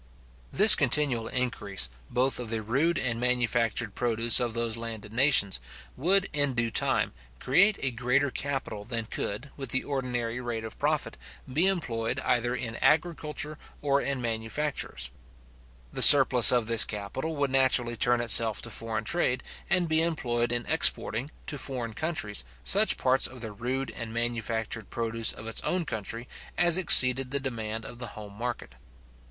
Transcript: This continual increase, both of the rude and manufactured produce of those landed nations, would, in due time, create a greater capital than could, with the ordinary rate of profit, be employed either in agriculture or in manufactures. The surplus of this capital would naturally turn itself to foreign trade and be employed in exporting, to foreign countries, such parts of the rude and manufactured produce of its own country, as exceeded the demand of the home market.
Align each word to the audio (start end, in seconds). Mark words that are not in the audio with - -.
This 0.51 0.73
continual 0.73 1.27
increase, 1.27 1.87
both 2.09 2.39
of 2.39 2.49
the 2.49 2.63
rude 2.63 2.97
and 2.97 3.19
manufactured 3.19 3.93
produce 3.93 4.39
of 4.39 4.55
those 4.55 4.75
landed 4.75 5.13
nations, 5.13 5.59
would, 5.95 6.27
in 6.33 6.55
due 6.55 6.71
time, 6.71 7.13
create 7.39 7.77
a 7.83 7.91
greater 7.91 8.31
capital 8.31 8.83
than 8.83 9.05
could, 9.05 9.51
with 9.55 9.69
the 9.69 9.83
ordinary 9.83 10.41
rate 10.41 10.65
of 10.65 10.79
profit, 10.79 11.17
be 11.53 11.67
employed 11.67 12.19
either 12.21 12.55
in 12.55 12.77
agriculture 12.77 13.59
or 13.83 14.01
in 14.01 14.19
manufactures. 14.23 15.11
The 15.93 16.01
surplus 16.01 16.51
of 16.51 16.65
this 16.65 16.83
capital 16.83 17.35
would 17.35 17.51
naturally 17.51 17.95
turn 17.95 18.21
itself 18.21 18.59
to 18.63 18.71
foreign 18.71 19.03
trade 19.03 19.43
and 19.69 19.87
be 19.87 20.01
employed 20.01 20.51
in 20.51 20.65
exporting, 20.65 21.29
to 21.45 21.59
foreign 21.59 21.93
countries, 21.93 22.43
such 22.63 22.97
parts 22.97 23.27
of 23.27 23.41
the 23.41 23.51
rude 23.51 23.91
and 23.91 24.11
manufactured 24.11 24.89
produce 24.89 25.31
of 25.31 25.45
its 25.45 25.61
own 25.61 25.85
country, 25.85 26.27
as 26.57 26.75
exceeded 26.79 27.29
the 27.29 27.39
demand 27.39 27.85
of 27.85 27.99
the 27.99 28.07
home 28.17 28.33
market. 28.33 28.73